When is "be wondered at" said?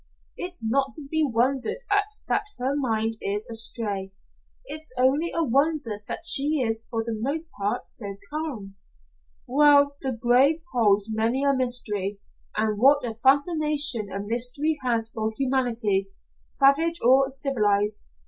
1.11-2.07